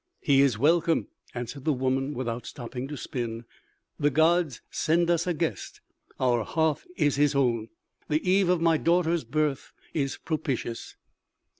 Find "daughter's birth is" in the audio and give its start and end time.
8.77-10.17